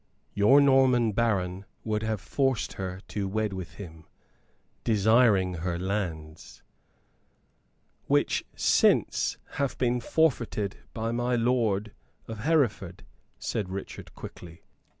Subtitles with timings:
[0.33, 4.05] "Your Norman baron would have forced her to wed with him,
[4.83, 6.63] desiring her lands."
[8.07, 11.91] "Which since hath been forfeited by my lord
[12.27, 13.05] of Hereford,"
[13.37, 14.63] said Richard, quickly.